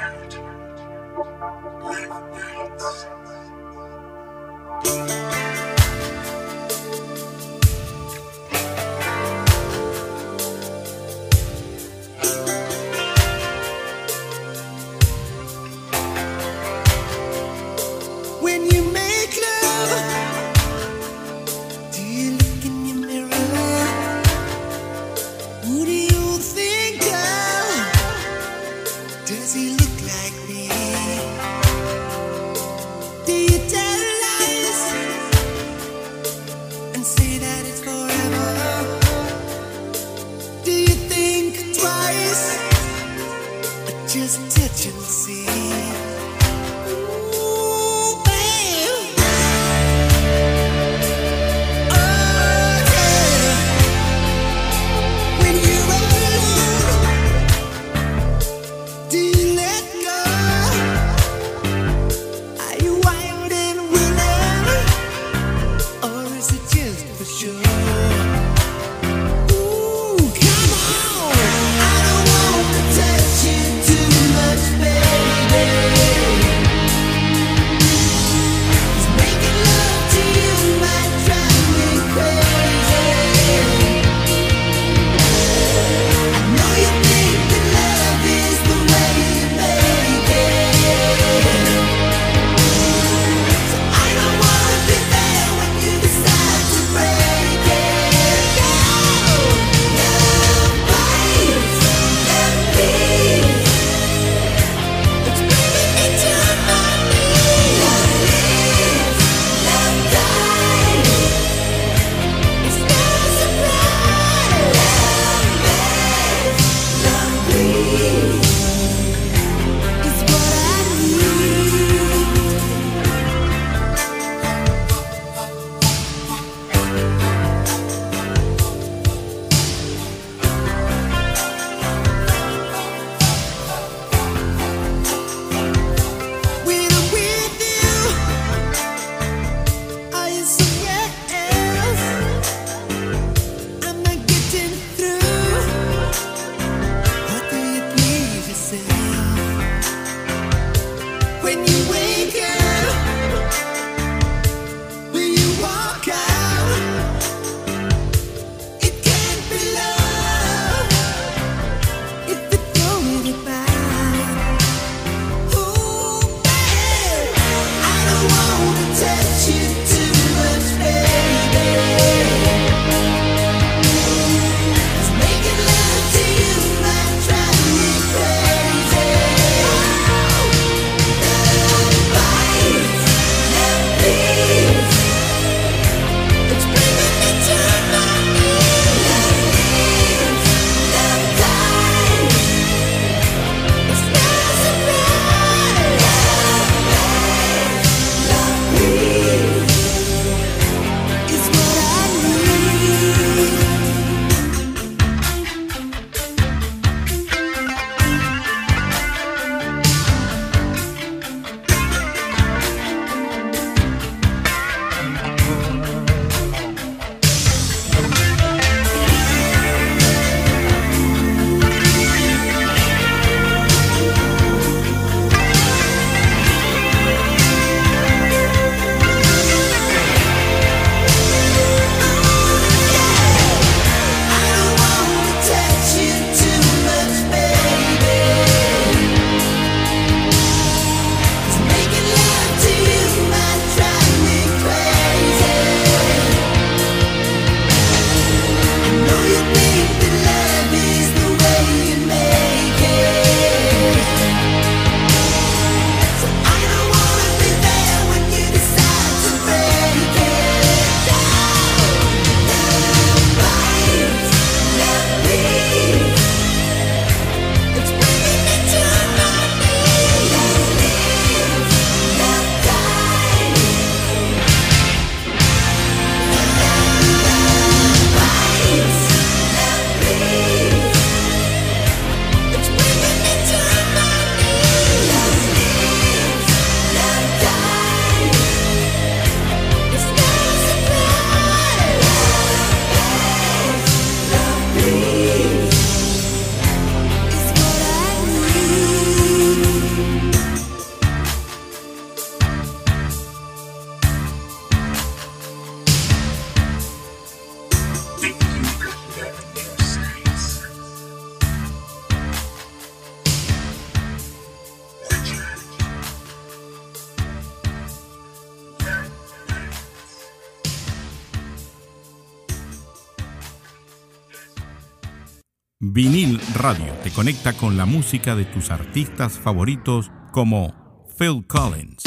Radio 326.64 326.94
te 327.02 327.10
conecta 327.10 327.52
con 327.52 327.76
la 327.76 327.84
música 327.84 328.34
de 328.34 328.46
tus 328.46 328.70
artistas 328.70 329.38
favoritos 329.38 330.10
como 330.32 330.72
Phil 331.18 331.44
Collins. 331.46 332.02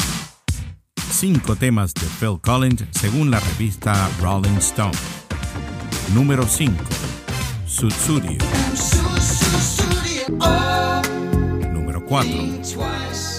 Cinco 1.11 1.55
temas 1.55 1.93
de 1.93 2.07
Phil 2.19 2.39
Collins 2.41 2.83
según 2.89 3.29
la 3.29 3.39
revista 3.39 4.09
Rolling 4.19 4.57
Stone. 4.57 4.97
Número 6.15 6.47
5. 6.47 6.73
Sutsurio. 7.67 8.39
Número 11.71 12.03
4. 12.03 12.31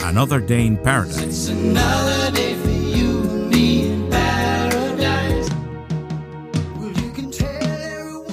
Another 0.04 0.46
Day 0.46 0.66
in 0.66 0.76
Paradise. 0.76 1.52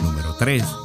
Número 0.03 0.35
3. 0.37 0.84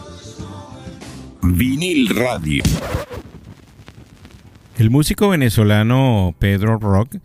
Vinil 1.43 2.09
Radio. 2.09 2.63
El 4.77 4.91
músico 4.91 5.29
venezolano 5.29 6.35
Pedro 6.37 6.77
Rock 6.77 7.17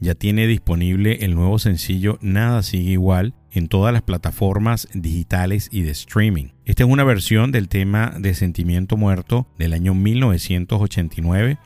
ya 0.00 0.14
tiene 0.14 0.46
disponible 0.46 1.18
el 1.20 1.34
nuevo 1.34 1.58
sencillo 1.58 2.18
Nada 2.22 2.62
sigue 2.62 2.92
igual 2.92 3.34
en 3.52 3.68
todas 3.68 3.92
las 3.92 4.02
plataformas 4.02 4.88
digitales 4.94 5.68
y 5.70 5.82
de 5.82 5.90
streaming. 5.90 6.46
Esta 6.64 6.84
es 6.84 6.88
una 6.88 7.04
versión 7.04 7.52
del 7.52 7.68
tema 7.68 8.14
de 8.18 8.34
Sentimiento 8.34 8.96
Muerto 8.96 9.46
del 9.58 9.74
año 9.74 9.92
1989 9.94 11.58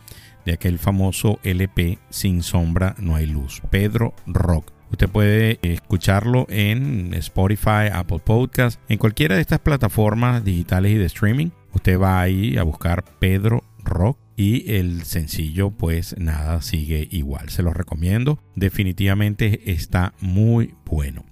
de 0.45 0.53
aquel 0.53 0.81
famoso 0.81 1.39
LP 1.45 1.99
Sin 2.11 2.43
sombra 2.43 2.97
no 2.99 3.15
hay 3.15 3.27
luz. 3.27 3.63
Pedro 3.71 4.15
Rock. 4.27 4.73
Usted 4.91 5.09
puede 5.09 5.59
escucharlo 5.63 6.47
en 6.51 7.15
Spotify, 7.15 7.89
Apple 7.93 8.21
Podcast, 8.23 8.81
en 8.89 8.99
cualquiera 8.99 9.37
de 9.37 9.41
estas 9.41 9.61
plataformas 9.61 10.45
digitales 10.45 10.93
y 10.93 10.99
de 10.99 11.07
streaming. 11.07 11.51
Usted 11.75 11.99
va 11.99 12.21
ahí 12.21 12.57
a 12.57 12.63
buscar 12.63 13.05
Pedro 13.19 13.65
Rock 13.85 14.19
y 14.37 14.73
el 14.75 15.03
sencillo 15.05 15.71
pues 15.71 16.17
nada 16.19 16.61
sigue 16.63 17.09
igual. 17.11 17.49
Se 17.49 17.63
lo 17.63 17.73
recomiendo. 17.73 18.39
Definitivamente 18.55 19.73
está 19.73 20.15
muy 20.21 20.75
bueno. 20.85 21.25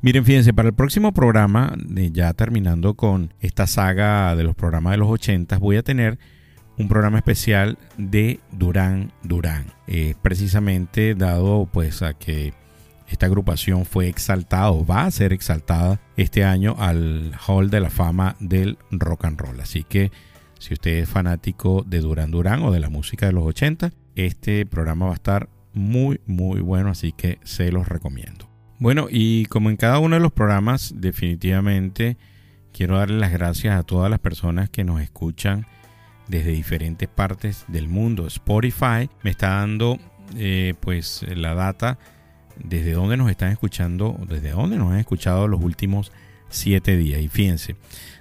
Miren, 0.00 0.24
fíjense, 0.24 0.54
para 0.54 0.68
el 0.68 0.74
próximo 0.74 1.12
programa, 1.12 1.74
ya 2.12 2.32
terminando 2.32 2.94
con 2.94 3.34
esta 3.40 3.66
saga 3.66 4.34
de 4.36 4.44
los 4.44 4.54
programas 4.54 4.92
de 4.92 4.98
los 4.98 5.08
80, 5.08 5.58
voy 5.58 5.76
a 5.76 5.82
tener 5.82 6.18
un 6.78 6.88
programa 6.88 7.18
especial 7.18 7.76
de 7.96 8.40
Durán 8.52 9.12
Durán. 9.22 9.66
precisamente 10.22 11.14
dado 11.14 11.68
pues 11.72 12.02
a 12.02 12.14
que 12.14 12.54
esta 13.08 13.26
agrupación 13.26 13.84
fue 13.84 14.08
exaltada 14.08 14.70
o 14.70 14.84
va 14.84 15.04
a 15.04 15.10
ser 15.10 15.32
exaltada 15.32 16.00
este 16.16 16.44
año 16.44 16.76
al 16.78 17.32
Hall 17.46 17.70
de 17.70 17.80
la 17.80 17.90
Fama 17.90 18.36
del 18.38 18.78
Rock 18.90 19.24
and 19.24 19.40
Roll. 19.40 19.60
Así 19.60 19.84
que 19.84 20.12
si 20.58 20.74
usted 20.74 20.98
es 20.98 21.08
fanático 21.08 21.84
de 21.86 22.00
Durán 22.00 22.30
Durán 22.30 22.62
o 22.62 22.70
de 22.70 22.80
la 22.80 22.90
música 22.90 23.26
de 23.26 23.32
los 23.32 23.44
80, 23.44 23.92
este 24.14 24.66
programa 24.66 25.06
va 25.06 25.12
a 25.12 25.14
estar 25.14 25.48
muy 25.72 26.20
muy 26.26 26.60
bueno, 26.60 26.90
así 26.90 27.12
que 27.12 27.38
se 27.44 27.72
los 27.72 27.88
recomiendo. 27.88 28.48
Bueno, 28.78 29.08
y 29.10 29.46
como 29.46 29.70
en 29.70 29.76
cada 29.76 29.98
uno 29.98 30.16
de 30.16 30.20
los 30.20 30.32
programas, 30.32 30.94
definitivamente 30.96 32.16
quiero 32.72 32.98
darle 32.98 33.18
las 33.18 33.32
gracias 33.32 33.78
a 33.78 33.82
todas 33.82 34.10
las 34.10 34.20
personas 34.20 34.70
que 34.70 34.84
nos 34.84 35.00
escuchan 35.00 35.66
desde 36.28 36.50
diferentes 36.50 37.08
partes 37.08 37.64
del 37.68 37.88
mundo. 37.88 38.26
Spotify 38.26 39.08
me 39.22 39.30
está 39.30 39.48
dando 39.48 39.98
eh, 40.36 40.74
pues 40.80 41.24
la 41.28 41.54
data 41.54 41.98
desde 42.62 42.92
dónde 42.92 43.16
nos 43.16 43.30
están 43.30 43.52
escuchando, 43.52 44.18
desde 44.28 44.50
dónde 44.50 44.76
nos 44.76 44.92
han 44.92 44.98
escuchado 44.98 45.48
los 45.48 45.62
últimos 45.62 46.12
siete 46.48 46.96
días. 46.96 47.20
Y 47.20 47.28
fíjense, 47.28 47.76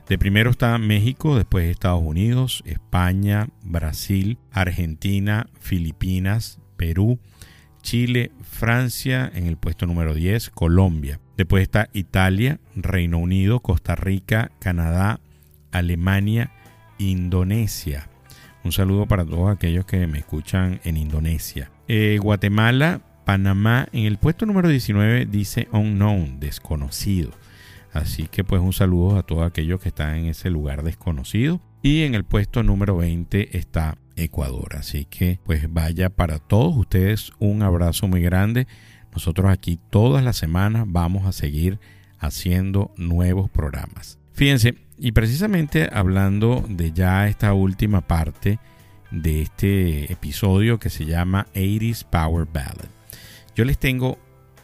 de 0.08 0.18
primero 0.18 0.50
está 0.50 0.78
México, 0.78 1.36
después 1.36 1.70
Estados 1.70 2.02
Unidos, 2.04 2.64
España, 2.66 3.50
Brasil, 3.64 4.38
Argentina, 4.52 5.48
Filipinas, 5.60 6.60
Perú, 6.78 7.20
Chile, 7.82 8.32
Francia 8.42 9.32
en 9.34 9.48
el 9.48 9.58
puesto 9.58 9.86
número 9.86 10.14
10, 10.14 10.50
Colombia. 10.52 11.20
Después 11.38 11.64
está 11.64 11.90
Italia, 11.94 12.60
Reino 12.76 13.18
Unido, 13.18 13.60
Costa 13.60 13.96
Rica, 13.96 14.52
Canadá, 14.60 15.20
Alemania, 15.72 16.52
Indonesia. 16.98 18.10
Un 18.64 18.72
saludo 18.72 19.06
para 19.06 19.26
todos 19.26 19.56
aquellos 19.56 19.86
que 19.86 20.06
me 20.08 20.20
escuchan 20.20 20.82
en 20.84 20.98
Indonesia. 20.98 21.72
Eh, 21.88 22.18
Guatemala, 22.22 23.02
Panamá, 23.28 23.90
en 23.92 24.06
el 24.06 24.18
puesto 24.20 24.46
número 24.46 24.70
19 24.70 25.26
dice 25.26 25.68
unknown, 25.74 26.40
desconocido. 26.40 27.32
Así 27.92 28.30
que 28.30 28.46
pues 28.46 28.62
un 28.62 28.72
saludo 28.72 29.18
a 29.18 29.24
todos 29.24 29.46
aquellos 29.46 29.82
que 29.82 29.90
están 29.90 30.16
en 30.16 30.26
ese 30.28 30.50
lugar 30.50 30.82
desconocido. 30.82 31.60
Y 31.82 32.04
en 32.04 32.16
el 32.16 32.24
puesto 32.24 32.64
número 32.64 32.96
20 32.96 33.58
está 33.58 33.98
Ecuador. 34.16 34.78
Así 34.78 35.04
que 35.04 35.42
pues 35.44 35.66
vaya 35.70 36.10
para 36.10 36.40
todos 36.40 36.78
ustedes 36.78 37.34
un 37.38 37.64
abrazo 37.64 38.08
muy 38.08 38.22
grande. 38.22 38.66
Nosotros 39.12 39.52
aquí 39.52 39.78
todas 39.90 40.24
las 40.24 40.38
semanas 40.38 40.86
vamos 40.88 41.26
a 41.28 41.34
seguir 41.34 41.82
haciendo 42.20 42.94
nuevos 42.96 43.50
programas. 43.50 44.20
Fíjense, 44.32 44.76
y 44.98 45.12
precisamente 45.12 45.90
hablando 45.92 46.64
de 46.70 46.94
ya 46.94 47.28
esta 47.28 47.54
última 47.54 48.00
parte 48.00 48.58
de 49.12 49.42
este 49.42 50.14
episodio 50.14 50.80
que 50.80 50.90
se 50.90 51.04
llama 51.04 51.48
80s 51.54 52.06
Power 52.06 52.48
Ballad. 52.50 52.97
Yo 53.58 53.66
les 53.66 53.80
tengo 53.80 54.20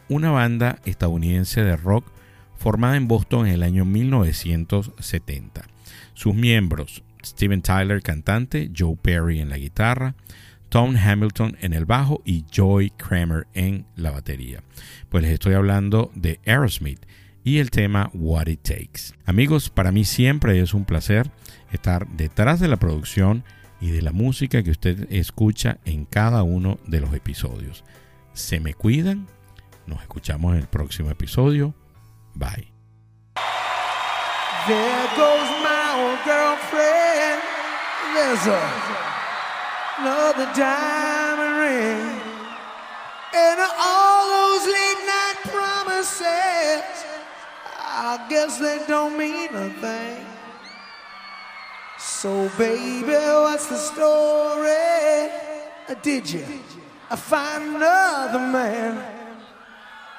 una 0.08 0.30
banda 0.30 0.78
estadounidense 0.84 1.64
de 1.64 1.76
rock 1.76 2.12
formada 2.54 2.96
en 2.96 3.08
Boston 3.08 3.48
en 3.48 3.54
el 3.54 3.64
año 3.64 3.84
1970. 3.84 5.66
Sus 6.14 6.32
miembros, 6.32 7.02
Steven 7.24 7.60
Tyler 7.60 8.02
cantante, 8.02 8.70
Joe 8.72 8.94
Perry 8.94 9.40
en 9.40 9.48
la 9.48 9.58
guitarra, 9.58 10.14
Tom 10.68 10.94
Hamilton 10.96 11.56
en 11.60 11.72
el 11.72 11.86
bajo 11.86 12.22
y 12.24 12.44
Joy 12.52 12.90
Kramer 12.90 13.48
en 13.52 13.84
la 13.96 14.12
batería. 14.12 14.62
Pues 15.08 15.24
les 15.24 15.32
estoy 15.32 15.54
hablando 15.54 16.12
de 16.14 16.38
Aerosmith 16.46 17.04
y 17.42 17.58
el 17.58 17.72
tema 17.72 18.12
What 18.14 18.46
It 18.46 18.62
Takes. 18.62 19.12
Amigos, 19.26 19.70
para 19.70 19.90
mí 19.90 20.04
siempre 20.04 20.60
es 20.60 20.72
un 20.72 20.84
placer 20.84 21.32
estar 21.72 22.06
detrás 22.10 22.60
de 22.60 22.68
la 22.68 22.76
producción 22.76 23.42
y 23.80 23.90
de 23.90 24.02
la 24.02 24.12
música 24.12 24.62
que 24.62 24.70
usted 24.70 25.08
escucha 25.10 25.78
en 25.84 26.04
cada 26.04 26.44
uno 26.44 26.78
de 26.86 27.00
los 27.00 27.12
episodios. 27.12 27.82
Se 28.34 28.58
me 28.58 28.74
cuidan, 28.74 29.28
nos 29.86 30.02
escuchamos 30.02 30.54
en 30.54 30.60
el 30.60 30.66
próximo 30.66 31.08
episodio. 31.10 31.72
Bye. 32.34 32.72
There 34.66 35.08
goes 35.16 35.50
my 35.62 35.94
old 36.02 36.18
girlfriend. 36.24 37.42
There's 38.12 38.46
a, 38.46 38.60
another 39.98 40.50
diamond 40.56 41.58
ring. 41.60 42.20
And 43.36 43.60
all 43.78 44.26
those 44.28 44.66
late 44.66 45.02
night 45.06 45.38
promises, 45.44 46.82
I 47.78 48.26
guess 48.28 48.58
they 48.58 48.80
don't 48.88 49.16
mean 49.16 49.54
a 49.54 49.70
thing. 49.80 50.26
So, 51.98 52.50
baby, 52.58 53.12
what's 53.12 53.66
the 53.66 53.76
story? 53.76 55.30
Did 56.02 56.30
you 56.30 56.44
find 57.16 57.76
another 57.76 58.38
man? 58.38 58.96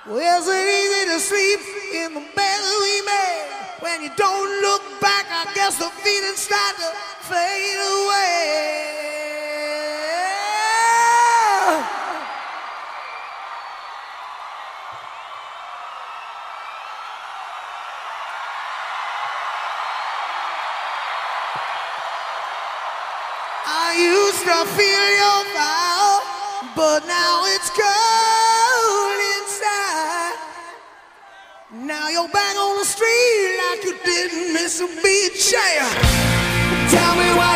Well, 0.07 0.17
is 0.17 0.47
it 0.47 0.67
easy 0.79 1.05
to 1.13 1.19
sleep 1.19 1.59
in 1.95 2.13
the 2.13 2.25
bed 2.35 2.61
we 2.81 3.01
made? 3.01 3.49
When 3.79 4.03
you 4.03 4.11
don't 4.15 4.61
look 4.61 4.83
back, 5.01 5.25
I 5.29 5.51
guess 5.55 5.77
the 5.77 5.89
feelings 5.89 6.37
start 6.37 6.75
to 6.77 6.91
fade 7.25 7.79
away. 7.79 8.91
I 23.67 23.97
used 23.97 24.43
to 24.45 24.65
feel 24.77 25.07
your 25.21 25.41
fire, 25.55 25.94
but 26.75 27.07
now 27.07 27.43
it's 27.55 27.69
cold 27.71 29.19
inside. 29.39 30.35
Now 31.71 32.09
you're 32.09 32.27
back 32.29 32.55
on 32.57 32.77
the 32.77 32.85
street 32.85 33.57
like 33.63 33.83
you 33.85 33.97
didn't 34.03 34.53
miss 34.53 34.81
a 34.81 34.87
beat. 35.01 35.33
Yeah. 35.51 35.87
Tell 36.91 37.15
me 37.15 37.31
it 37.31 37.54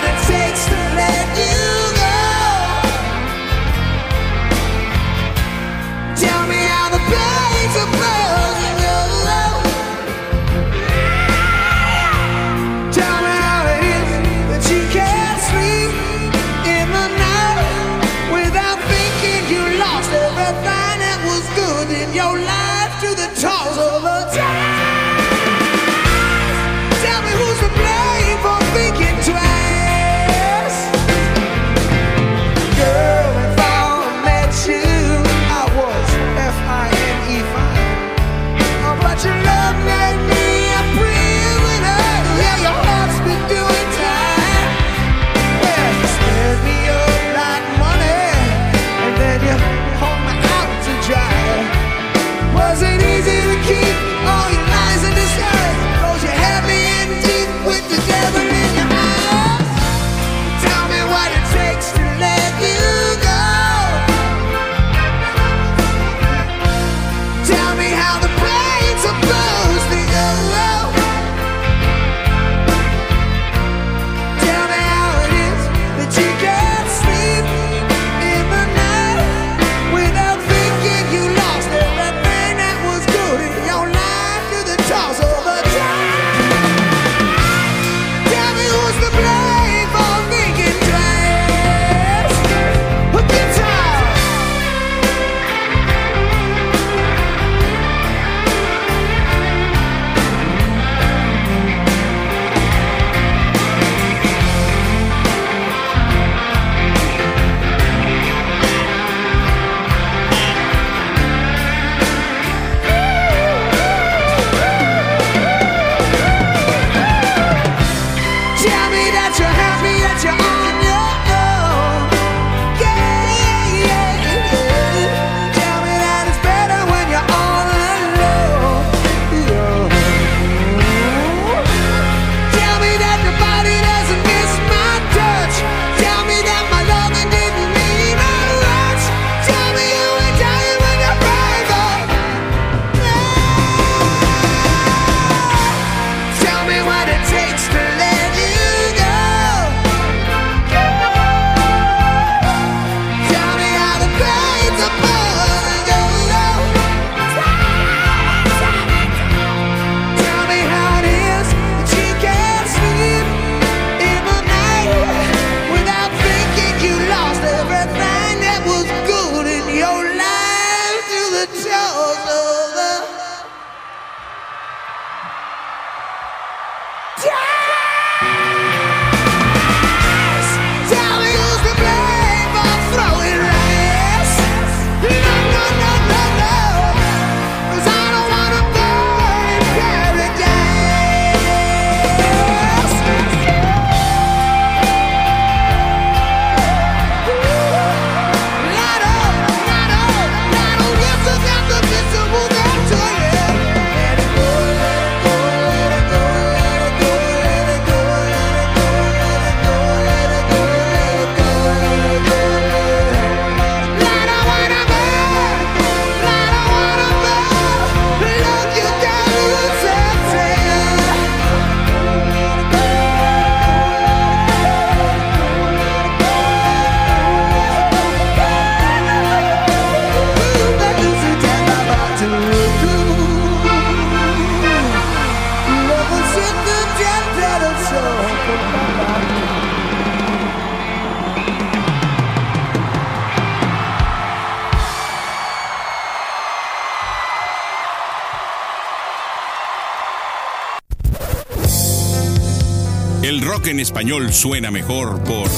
español 253.99 254.31
suena 254.31 254.71
mejor 254.71 255.21
por 255.25 255.49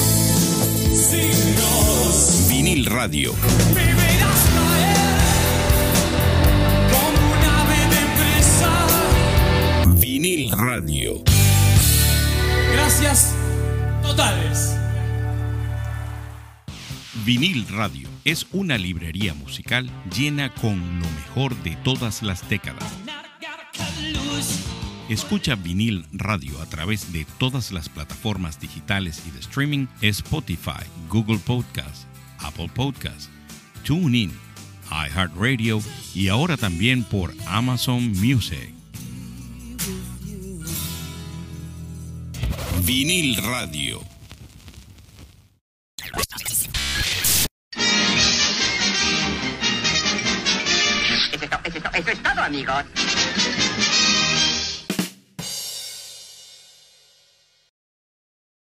Vinil 2.48 2.86
Radio. 2.86 3.32
Vinil 10.00 10.50
Radio. 10.50 11.22
Gracias 12.72 13.32
totales. 14.02 14.76
Vinil 17.24 17.64
Radio 17.68 18.08
es 18.24 18.48
una 18.50 18.76
librería 18.76 19.34
musical 19.34 19.88
llena 20.12 20.52
con 20.52 20.80
lo 20.98 21.06
mejor 21.12 21.54
de 21.62 21.76
todas 21.84 22.24
las 22.24 22.48
décadas 22.48 23.01
Escucha 25.12 25.56
vinil 25.56 26.06
radio 26.10 26.58
a 26.62 26.64
través 26.64 27.12
de 27.12 27.26
todas 27.38 27.70
las 27.70 27.90
plataformas 27.90 28.58
digitales 28.58 29.22
y 29.26 29.30
de 29.30 29.40
streaming 29.40 29.86
Spotify, 30.00 30.86
Google 31.10 31.36
Podcast, 31.36 32.06
Apple 32.38 32.70
Podcast, 32.74 33.28
TuneIn, 33.84 34.32
iHeartRadio 34.90 35.82
y 36.14 36.28
ahora 36.28 36.56
también 36.56 37.04
por 37.04 37.34
Amazon 37.46 38.08
Music. 38.12 38.72
Vinil 42.82 43.36
Radio. 43.36 44.00
Eso 51.92 52.08
es, 52.10 52.22
todo, 52.22 52.42
amigos. 52.42 52.84